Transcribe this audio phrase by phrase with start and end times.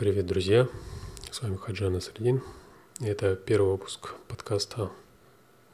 [0.00, 0.66] Привет, друзья!
[1.30, 2.40] С вами Хаджан Асредин.
[3.02, 4.90] Это первый выпуск подкаста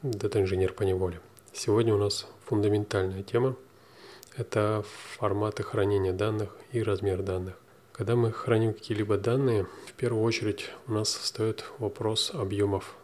[0.03, 1.21] «Дата-инженер по неволе».
[1.53, 3.55] Сегодня у нас фундаментальная тема–
[4.35, 4.83] это
[5.17, 7.55] форматы хранения данных и размер данных.
[7.93, 12.97] Когда мы храним какие-либо данные, в первую очередь у нас встает вопрос объемов.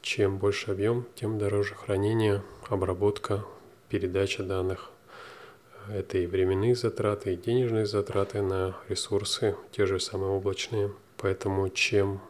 [0.00, 3.44] Чем больше объем, тем дороже хранение, обработка,
[3.90, 4.90] передача данных.
[5.88, 10.92] Это и временные затраты, и денежные затраты на ресурсы, те же самые облачные.
[11.16, 12.20] Поэтому чем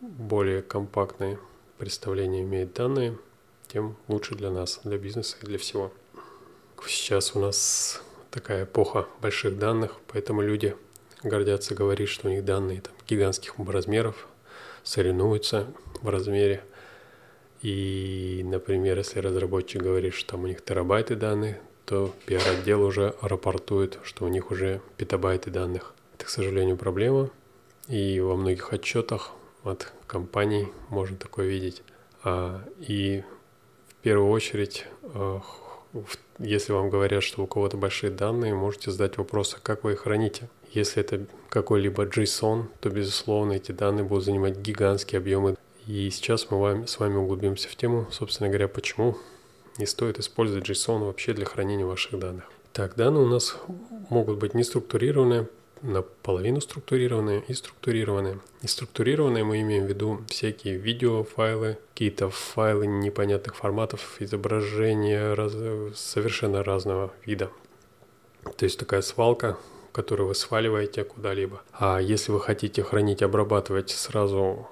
[0.00, 1.38] более компактное
[1.78, 3.18] представление имеют данные,
[3.66, 5.92] тем лучше для нас, для бизнеса и для всего.
[6.86, 10.76] Сейчас у нас такая эпоха больших данных, поэтому люди
[11.22, 14.28] гордятся говорить, что у них данные там, гигантских размеров,
[14.82, 15.66] соревнуются
[16.00, 16.62] в размере.
[17.60, 21.56] И, например, если разработчик говорит, что там у них терабайты данных,
[21.90, 25.92] то пиар-отдел уже рапортует, что у них уже петабайты данных.
[26.14, 27.30] Это, к сожалению, проблема.
[27.88, 29.32] И во многих отчетах
[29.64, 31.82] от компаний можно такое видеть.
[32.22, 33.24] А, и
[33.88, 35.40] в первую очередь а,
[36.38, 40.02] если вам говорят, что у кого-то большие данные, можете задать вопрос, а как вы их
[40.02, 40.48] храните?
[40.70, 45.56] Если это какой-либо JSON, то, безусловно, эти данные будут занимать гигантские объемы.
[45.88, 49.18] И сейчас мы с вами углубимся в тему, собственно говоря, почему
[49.78, 52.44] не стоит использовать JSON вообще для хранения ваших данных.
[52.72, 53.56] Так, данные у нас
[54.10, 55.48] могут быть не структурированные,
[55.82, 58.38] наполовину структурированные и структурированные.
[58.62, 65.54] И структурированные мы имеем в виду всякие видеофайлы, какие-то файлы непонятных форматов, изображения раз,
[65.94, 67.50] совершенно разного вида.
[68.56, 69.58] То есть такая свалка,
[69.92, 71.62] которую вы сваливаете куда-либо.
[71.72, 74.68] А если вы хотите хранить, обрабатывать сразу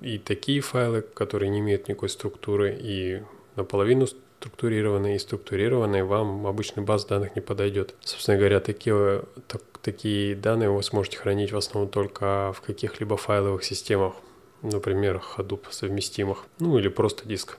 [0.00, 3.22] и такие файлы, которые не имеют никакой структуры, и
[3.56, 4.06] наполовину
[4.40, 7.94] структурированные и структурированные, вам обычный баз данных не подойдет.
[8.00, 13.64] Собственно говоря, такие, так, такие данные вы сможете хранить в основном только в каких-либо файловых
[13.64, 14.14] системах,
[14.62, 17.58] например, Hadoop совместимых, ну или просто диск.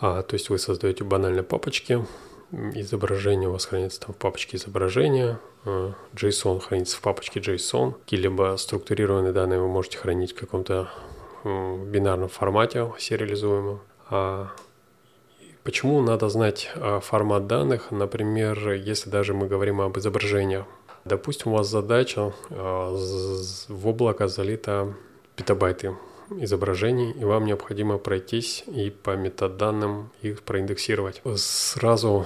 [0.00, 2.04] А, то есть вы создаете банально папочки,
[2.52, 8.56] изображение у вас хранится там в папочке изображения, а, JSON хранится в папочке JSON, какие-либо
[8.58, 10.90] структурированные данные вы можете хранить в каком-то
[11.44, 14.50] бинарном формате сериализуемом, а
[15.68, 20.64] Почему надо знать а, формат данных, например, если даже мы говорим об изображениях?
[21.04, 22.96] Допустим, у вас задача а,
[23.68, 24.94] в облако залито
[25.36, 25.94] петабайты
[26.30, 31.20] изображений, и вам необходимо пройтись и по метаданным их проиндексировать.
[31.36, 32.24] Сразу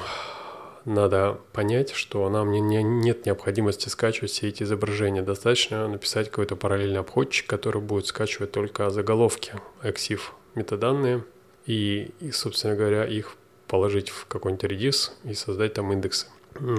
[0.85, 5.23] надо понять, что нам не, не, нет необходимости скачивать все эти изображения.
[5.23, 10.21] Достаточно написать какой-то параллельный обходчик, который будет скачивать только заголовки, EXIF
[10.55, 11.25] метаданные,
[11.67, 13.37] и, и, собственно говоря, их
[13.67, 16.27] положить в какой-нибудь редис и создать там индексы.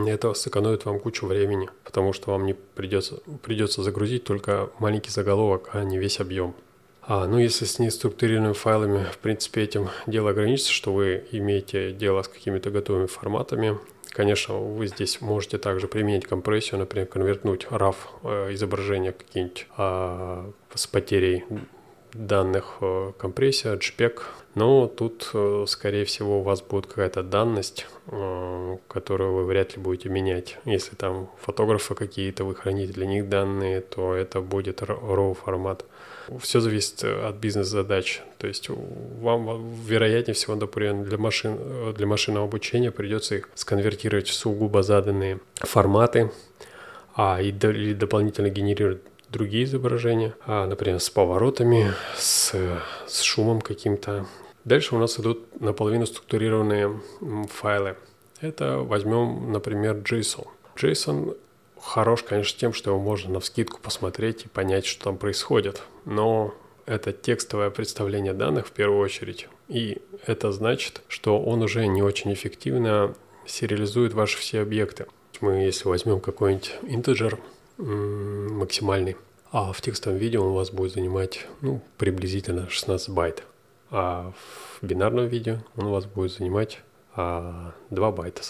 [0.07, 5.69] Это сэкономит вам кучу времени, потому что вам не придется, придется загрузить только маленький заголовок,
[5.73, 6.53] а не весь объем.
[7.05, 12.21] А, ну, если с неструктурированными файлами, в принципе, этим дело ограничится, что вы имеете дело
[12.21, 13.77] с какими-то готовыми форматами.
[14.09, 20.85] Конечно, вы здесь можете также применить компрессию, например, конвертнуть RAW э, изображение какие-нибудь а, с
[20.87, 21.43] потерей
[22.13, 24.21] данных э, компрессия, JPEG.
[24.55, 29.81] Но тут, э, скорее всего, у вас будет какая-то данность, э, которую вы вряд ли
[29.81, 30.57] будете менять.
[30.65, 35.85] Если там фотографы какие-то, вы храните для них данные, то это будет RAW формат.
[36.39, 38.21] Все зависит от бизнес-задач.
[38.37, 44.33] То есть вам, вероятнее всего, например, для, машин, для машинного обучения придется их сконвертировать в
[44.33, 46.31] сугубо заданные форматы,
[47.15, 49.01] а и, дополнительно генерировать
[49.33, 52.53] другие изображения, а, например, с поворотами, с,
[53.07, 54.25] с шумом каким-то.
[54.63, 57.01] Дальше у нас идут наполовину структурированные
[57.49, 57.97] файлы.
[58.39, 60.47] Это возьмем, например, JSON.
[60.75, 61.35] JSON
[61.81, 65.83] хорош, конечно, тем, что его можно на вскидку посмотреть и понять, что там происходит.
[66.05, 66.53] Но
[66.85, 69.47] это текстовое представление данных в первую очередь.
[69.67, 73.15] И это значит, что он уже не очень эффективно
[73.45, 75.07] сериализует ваши все объекты.
[75.41, 77.39] Мы, если возьмем какой-нибудь интеджер,
[77.77, 79.17] максимальный.
[79.51, 83.43] А в текстовом видео он у вас будет занимать ну, приблизительно 16 байт.
[83.91, 84.33] А
[84.81, 86.79] в бинарном видео он у вас будет занимать
[87.15, 88.41] а, 2 байта.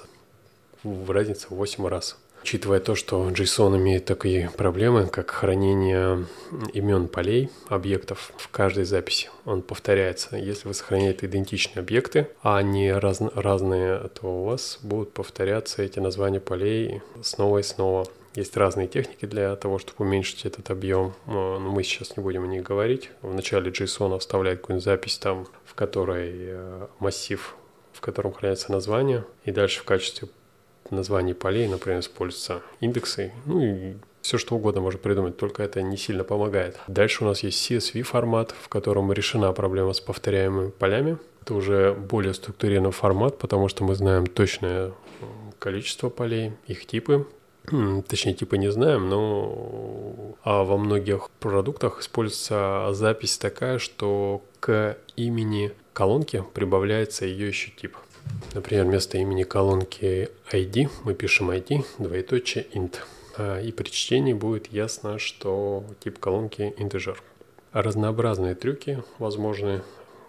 [0.83, 2.17] В разница в 8 раз.
[2.43, 6.25] Учитывая то, что JSON имеет такие проблемы, как хранение
[6.73, 10.35] имен полей, объектов в каждой записи, он повторяется.
[10.35, 15.99] Если вы сохраняете идентичные объекты, а не раз, разные, то у вас будут повторяться эти
[15.99, 18.07] названия полей снова и снова.
[18.35, 22.47] Есть разные техники для того, чтобы уменьшить этот объем, но мы сейчас не будем о
[22.47, 23.11] них говорить.
[23.21, 27.55] В начале JSON вставляет какую-нибудь запись там, в которой э, массив,
[27.91, 30.29] в котором хранятся названия, и дальше в качестве
[30.89, 35.97] названий полей, например, используются индексы, ну и все что угодно можно придумать, только это не
[35.97, 36.79] сильно помогает.
[36.87, 41.17] Дальше у нас есть CSV формат, в котором решена проблема с повторяемыми полями.
[41.41, 44.93] Это уже более структурированный формат, потому что мы знаем точное
[45.59, 47.27] количество полей, их типы,
[48.07, 55.71] точнее типа не знаем, но а во многих продуктах используется запись такая, что к имени
[55.93, 57.95] колонки прибавляется ее еще тип.
[58.53, 62.95] Например, вместо имени колонки ID мы пишем ID, двоеточие int.
[63.37, 67.17] А, и при чтении будет ясно, что тип колонки integer.
[67.71, 69.81] Разнообразные трюки возможны,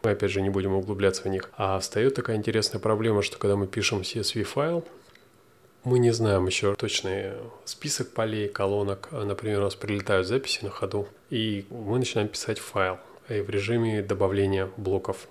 [0.02, 1.50] мы опять же не будем углубляться в них.
[1.56, 4.84] А встает такая интересная проблема, что когда мы пишем CSV файл,
[5.84, 7.32] мы не знаем еще точный
[7.64, 9.08] список полей, колонок.
[9.12, 12.98] Например, у нас прилетают записи на ходу, и мы начинаем писать файл
[13.28, 15.28] в режиме добавления блоков.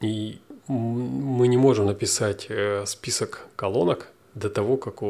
[0.00, 0.38] И
[0.68, 5.00] мы не можем написать э, список колонок до того, как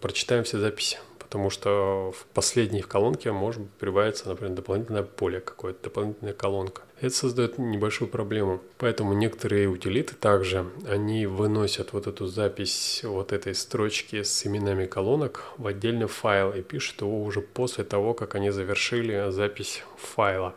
[0.00, 0.98] прочитаем все записи
[1.36, 6.80] потому что в последней в колонке может прибавиться, например, дополнительное поле какое-то, дополнительная колонка.
[6.98, 8.62] Это создает небольшую проблему.
[8.78, 15.44] Поэтому некоторые утилиты также, они выносят вот эту запись вот этой строчки с именами колонок
[15.58, 20.54] в отдельный файл и пишут его уже после того, как они завершили запись файла.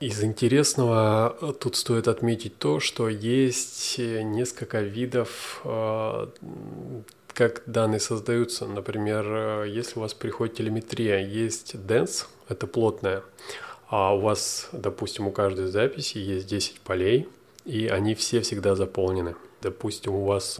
[0.00, 6.26] Из интересного тут стоит отметить то, что есть несколько видов э,
[7.34, 8.66] как данные создаются.
[8.66, 13.22] Например, э, если у вас приходит телеметрия, есть dense, это плотная,
[13.88, 17.28] а у вас, допустим, у каждой записи есть 10 полей,
[17.64, 19.36] и они все всегда заполнены.
[19.60, 20.58] Допустим, у вас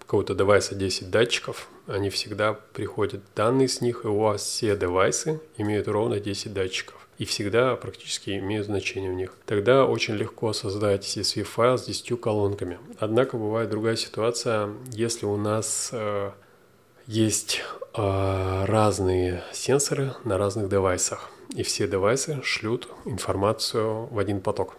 [0.00, 5.40] какого-то девайса 10 датчиков, они всегда приходят данные с них, и у вас все девайсы
[5.56, 9.36] имеют ровно 10 датчиков и всегда практически имеют значение в них.
[9.46, 12.80] Тогда очень легко создать CSV файл с 10 колонками.
[12.98, 16.32] Однако бывает другая ситуация, если у нас э,
[17.06, 17.60] есть
[17.94, 24.74] э, разные сенсоры на разных девайсах, и все девайсы шлют информацию в один поток.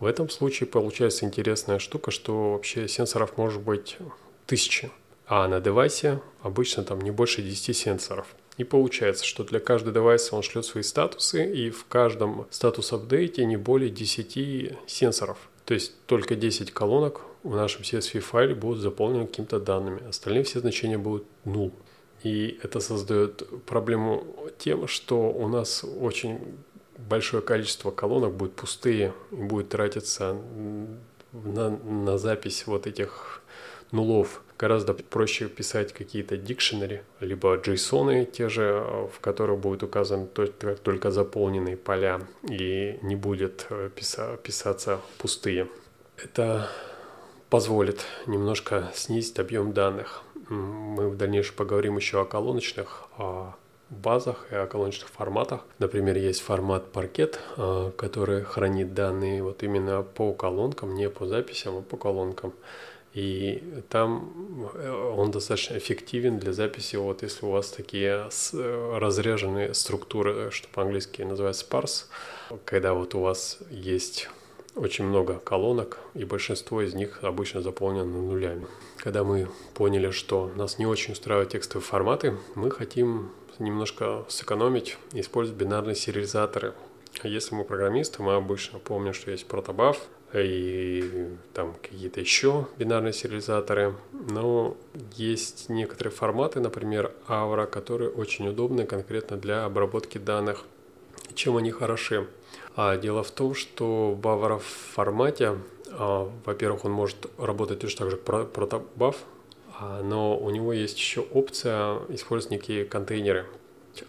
[0.00, 3.96] В этом случае получается интересная штука, что вообще сенсоров может быть
[4.44, 4.90] тысячи,
[5.26, 8.26] а на девайсе обычно там не больше 10 сенсоров.
[8.60, 13.56] И получается, что для каждого девайса он шлет свои статусы, и в каждом статус-апдейте не
[13.56, 15.38] более 10 сенсоров.
[15.64, 20.06] То есть только 10 колонок в нашем CSV файле будут заполнены какими-то данными.
[20.06, 21.72] Остальные все значения будут null.
[22.22, 24.26] И это создает проблему
[24.58, 26.38] тем, что у нас очень
[26.98, 30.36] большое количество колонок будет пустые и будет тратиться
[31.32, 33.40] на, на запись вот этих
[33.90, 41.10] нулов гораздо проще писать какие-то дикшенери, либо JSON те же, в которых будет указан только,
[41.10, 45.66] заполненные поля и не будет э, писа, писаться пустые.
[46.22, 46.68] Это
[47.48, 50.22] позволит немножко снизить объем данных.
[50.50, 53.08] Мы в дальнейшем поговорим еще о колоночных
[53.90, 55.60] базах и о колоночных форматах.
[55.78, 61.78] Например, есть формат паркет, э, который хранит данные вот именно по колонкам, не по записям,
[61.78, 62.52] а по колонкам.
[63.12, 69.74] И там э, он достаточно эффективен для записи, вот если у вас такие э, разряженные
[69.74, 72.04] структуры, что по-английски называется sparse,
[72.64, 74.28] когда вот у вас есть
[74.76, 78.66] очень много колонок, и большинство из них обычно заполнены нулями.
[78.96, 85.60] Когда мы поняли, что нас не очень устраивают текстовые форматы, мы хотим немножко сэкономить использовать
[85.60, 86.74] бинарные сериализаторы.
[87.24, 93.94] Если мы программисты, мы обычно помним, что есть протобаф, и там какие-то еще бинарные сериализаторы.
[94.12, 94.76] Но
[95.14, 100.64] есть некоторые форматы, например, Aura, которые очень удобны конкретно для обработки данных.
[101.34, 102.28] Чем они хороши?
[102.76, 105.58] А, дело в том, что в Aura формате,
[105.90, 109.16] а, во-первых, он может работать точно так же протобаф,
[109.78, 113.46] а, но у него есть еще опция использовать некие контейнеры.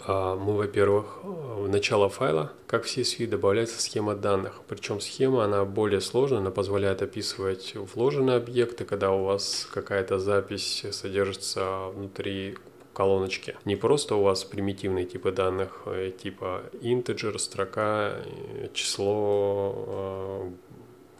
[0.06, 4.62] А, мы, во-первых, в начало файла, как в CSV, добавляется схема данных.
[4.68, 10.86] Причем схема, она более сложная, она позволяет описывать вложенные объекты, когда у вас какая-то запись
[10.92, 12.58] содержится внутри
[12.94, 13.56] колоночки.
[13.66, 20.52] Не просто у вас примитивные типы данных, э, типа integer, строка, э, число, э,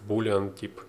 [0.08, 0.82] boolean тип,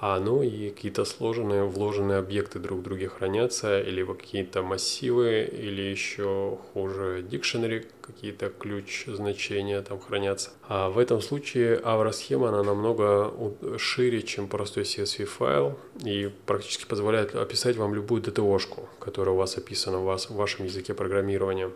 [0.00, 5.82] а ну и какие-то сложенные, вложенные объекты друг в друге хранятся, или какие-то массивы, или
[5.82, 10.50] еще хуже дикшенери, какие-то ключ значения там хранятся.
[10.68, 13.32] А в этом случае Avra-схема, она намного
[13.76, 19.58] шире, чем простой CSV файл, и практически позволяет описать вам любую DTO-шку, которая у вас
[19.58, 21.70] описана в, вас, в вашем языке программирования.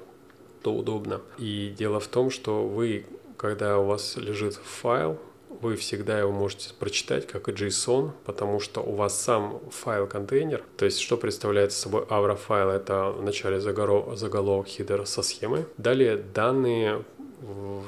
[0.63, 1.21] То удобно.
[1.39, 3.05] И дело в том, что вы,
[3.37, 5.19] когда у вас лежит файл,
[5.61, 10.85] вы всегда его можете прочитать как и JSON, потому что у вас сам файл-контейнер, то
[10.85, 17.05] есть что представляет собой Avra файл, это вначале заголовок, заголовок хидер со схемой, далее данные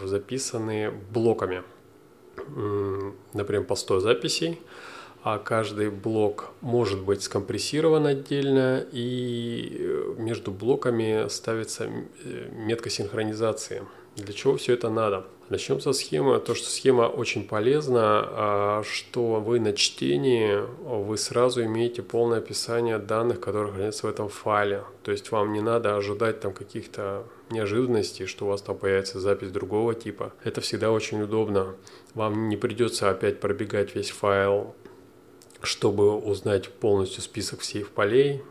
[0.04, 1.62] записанные блоками,
[3.32, 4.60] например, по 100 записей,
[5.22, 13.84] а каждый блок может быть скомпрессирован отдельно, и э, между блоками ставится э, метка синхронизации.
[14.16, 15.24] Для чего все это надо?
[15.50, 16.38] Начнем со схемы.
[16.38, 22.98] То, что схема очень полезна, а что вы на чтении, вы сразу имеете полное описание
[22.98, 24.84] данных, которые хранятся в этом файле.
[25.02, 29.50] То есть вам не надо ожидать там каких-то неожиданностей, что у вас там появится запись
[29.50, 30.32] другого типа.
[30.44, 31.74] Это всегда очень удобно.
[32.14, 34.74] Вам не придется опять пробегать весь файл,
[35.60, 38.42] чтобы узнать полностью список всех полей.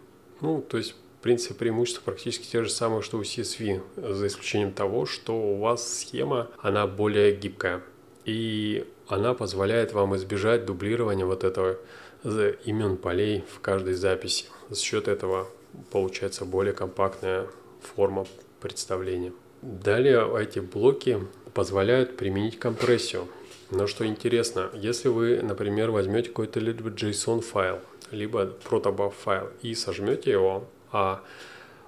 [0.42, 5.06] Ну, то есть принципе, преимущества практически те же самые, что у CSV, за исключением того,
[5.06, 7.82] что у вас схема, она более гибкая.
[8.26, 11.78] И она позволяет вам избежать дублирования вот этого
[12.24, 14.46] имен полей в каждой записи.
[14.70, 15.48] За счет этого
[15.92, 17.48] получается более компактная
[17.82, 18.26] форма
[18.62, 19.34] представления.
[19.62, 21.20] Далее эти блоки
[21.54, 23.28] позволяют применить компрессию.
[23.72, 27.80] Но что интересно, если вы, например, возьмете какой-то JSON файл,
[28.12, 31.22] либо protobuf файл и сожмете его, а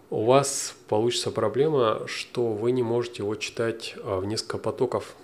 [0.10, 5.16] у вас получится проблема, что вы не можете его читать а, в несколько потоков.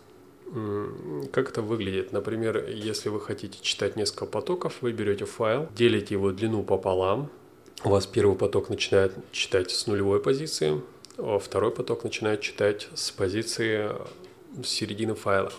[1.31, 2.11] Как это выглядит?
[2.11, 7.29] Например, если вы хотите читать несколько потоков, вы берете файл, делите его длину пополам,
[7.83, 10.81] у вас первый поток начинает читать с нулевой позиции,
[11.17, 13.91] а второй поток начинает читать с позиции
[14.61, 15.51] с середины файла.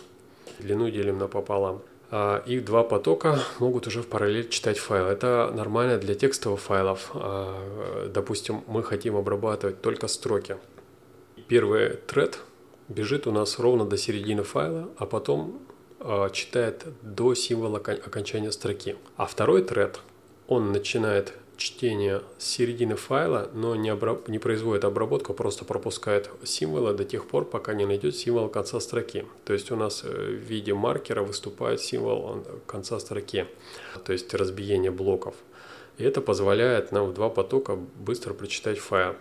[0.59, 1.81] Длину делим на пополам.
[2.15, 5.07] А, их два потока могут уже в параллель читать файл.
[5.07, 7.09] Это нормально для текстовых файлов.
[7.15, 10.57] А, допустим, мы хотим обрабатывать только строки.
[11.47, 12.37] Первый тред
[12.87, 15.59] бежит у нас ровно до середины файла, а потом
[15.99, 18.95] а, читает до символа окончания строки.
[19.17, 19.99] А второй тред,
[20.47, 24.27] он начинает чтение с середины файла, но не, обраб...
[24.27, 29.25] не производит обработку, просто пропускает символы до тех пор, пока не найдет символ конца строки.
[29.45, 33.47] То есть у нас э, в виде маркера выступает символ конца строки,
[34.03, 35.35] то есть разбиение блоков.
[35.97, 39.15] И это позволяет нам в два потока быстро прочитать файл.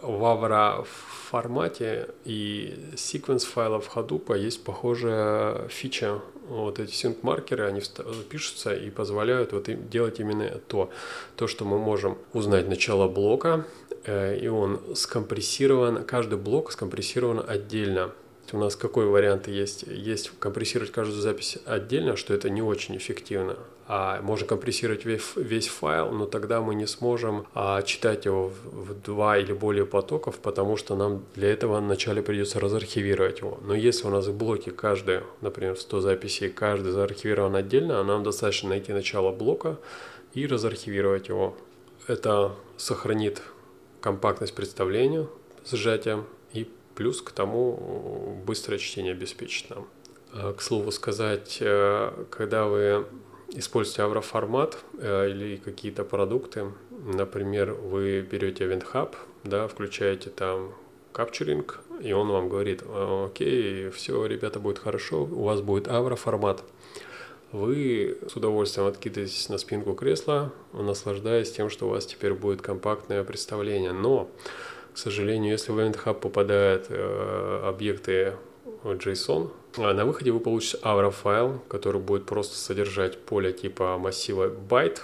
[0.00, 0.84] В Avra
[1.30, 6.20] формате и sequence файлов Hadoop есть похожая фича.
[6.48, 7.82] Вот эти синк-маркеры, они
[8.30, 10.90] пишутся и позволяют вот им делать именно то,
[11.36, 13.66] то, что мы можем узнать начало блока,
[14.04, 18.12] э, и он скомпрессирован, каждый блок скомпрессирован отдельно
[18.54, 19.82] у нас какой вариант есть?
[19.82, 23.56] Есть компрессировать каждую запись отдельно, что это не очень эффективно.
[23.90, 28.92] А можно компрессировать весь, весь файл, но тогда мы не сможем а, читать его в,
[28.92, 33.58] в два или более потоков, потому что нам для этого вначале придется разархивировать его.
[33.62, 38.68] Но если у нас в блоке каждый, например, 100 записей, каждый заархивирован отдельно, нам достаточно
[38.68, 39.78] найти начало блока
[40.34, 41.56] и разархивировать его.
[42.06, 43.42] Это сохранит
[44.02, 45.26] компактность представления,
[45.64, 49.86] сжатия и Плюс к тому быстрое чтение обеспечит нам.
[50.32, 53.06] А, к слову сказать, э, когда вы
[53.50, 59.14] используете авроформат э, или какие-то продукты, например, вы берете Event
[59.44, 60.74] да, включаете там
[61.12, 66.64] капчуринг, и он вам говорит, окей, все, ребята, будет хорошо, у вас будет авроформат.
[67.52, 73.22] Вы с удовольствием откидываетесь на спинку кресла, наслаждаясь тем, что у вас теперь будет компактное
[73.22, 73.92] представление.
[73.92, 74.28] Но
[74.92, 78.34] к сожалению, если в Event Hub попадают э, объекты
[78.84, 84.48] JSON, а на выходе вы получите Aura файл, который будет просто содержать поле типа массива
[84.48, 85.00] byte,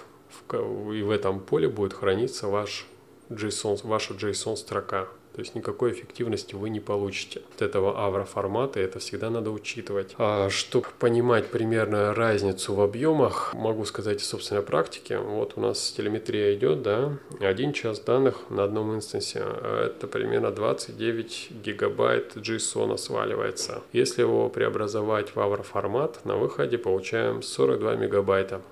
[0.52, 2.86] и в этом поле будет храниться ваш
[3.30, 5.08] JSON, ваша JSON строка.
[5.34, 10.14] То есть никакой эффективности вы не получите от этого авроформата, и это всегда надо учитывать.
[10.16, 15.14] А чтобы понимать примерно разницу в объемах, могу сказать из собственной практики.
[15.14, 19.40] Вот у нас телеметрия идет, да, один час данных на одном инстансе.
[19.40, 23.82] Это примерно 29 гигабайт JSON сваливается.
[23.92, 28.62] Если его преобразовать в авроформат, на выходе получаем 42 мегабайта,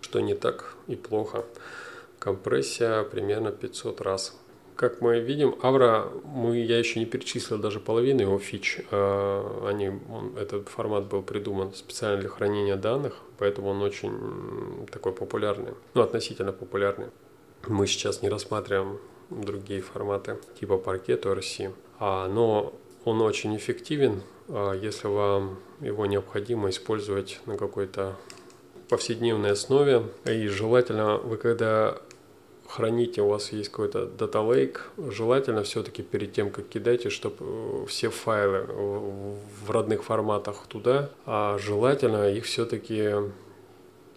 [0.00, 1.44] что не так и плохо.
[2.18, 4.38] Компрессия примерно 500 раз
[4.76, 8.80] как мы видим, Авра, мы, я еще не перечислил даже половину его фич.
[8.90, 15.12] А, они, он, этот формат был придуман специально для хранения данных, поэтому он очень такой
[15.12, 17.06] популярный, ну, относительно популярный.
[17.66, 18.98] Мы сейчас не рассматриваем
[19.30, 22.74] другие форматы типа Parquet, RC, а, но
[23.04, 28.16] он очень эффективен, а, если вам его необходимо использовать на какой-то
[28.88, 30.02] повседневной основе.
[30.26, 31.98] И желательно вы когда
[32.72, 34.78] храните, у вас есть какой-то дата lake,
[35.10, 41.58] желательно все-таки перед тем, как кидайте, чтобы э, все файлы в родных форматах туда, а
[41.58, 43.10] желательно их все-таки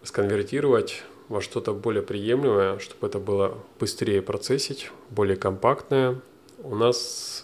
[0.04, 6.22] сконвертировать во что-то более приемлемое, чтобы это было быстрее процессить, более компактное.
[6.60, 7.44] У нас,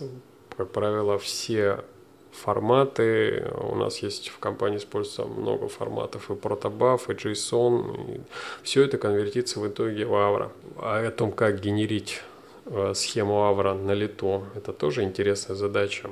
[0.55, 1.83] как правило, все
[2.31, 3.47] форматы.
[3.59, 8.15] У нас есть в компании используется много форматов и протобаф, и JSON.
[8.15, 8.21] И
[8.63, 10.49] все это конвертится в итоге в Avro.
[10.77, 12.21] А о том, как генерить
[12.65, 16.09] э, схему Avro на лету, это тоже интересная задача.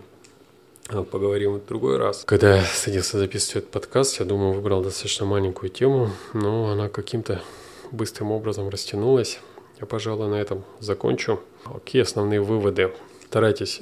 [1.12, 2.24] Поговорим в другой раз.
[2.26, 7.44] Когда я садился записывать этот подкаст, я думаю, выбрал достаточно маленькую тему, но она каким-то
[7.92, 9.40] быстрым образом растянулась.
[9.80, 11.40] Я, пожалуй, на этом закончу.
[11.64, 12.92] Какие основные выводы?
[13.28, 13.82] Старайтесь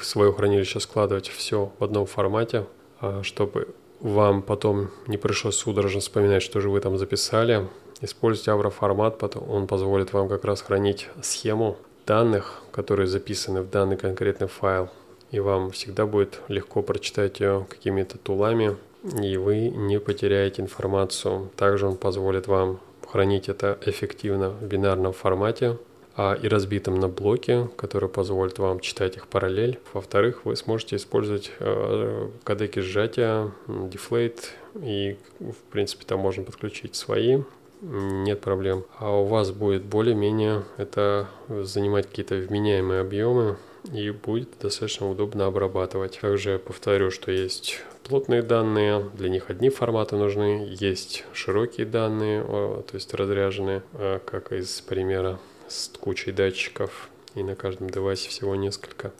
[0.00, 2.66] в свое хранилище складывать все в одном формате,
[3.00, 3.68] а, чтобы
[4.00, 7.68] вам потом не пришлось судорожно вспоминать, что же вы там записали.
[8.00, 11.76] Используйте авроформат, потом он позволит вам как раз хранить схему
[12.06, 14.88] данных, которые записаны в данный конкретный файл.
[15.30, 18.76] И вам всегда будет легко прочитать ее какими-то тулами,
[19.20, 21.50] и вы не потеряете информацию.
[21.56, 25.78] Также он позволит вам хранить это эффективно в бинарном формате,
[26.18, 29.78] и разбитым на блоки, которые позволят вам читать их параллель.
[29.92, 34.40] Во-вторых, вы сможете использовать э, кодеки сжатия, deflate,
[34.82, 37.42] и, в принципе, там можно подключить свои,
[37.80, 38.84] нет проблем.
[38.98, 43.56] А у вас будет более-менее это занимать какие-то вменяемые объемы,
[43.92, 46.18] и будет достаточно удобно обрабатывать.
[46.20, 52.94] Также повторю, что есть плотные данные, для них одни форматы нужны, есть широкие данные, то
[52.94, 59.12] есть разряженные, э, как из примера с кучей датчиков, и на каждом девайсе всего несколько.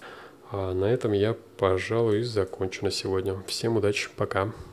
[0.50, 3.42] А на этом я, пожалуй, закончу на сегодня.
[3.46, 4.52] Всем удачи, пока.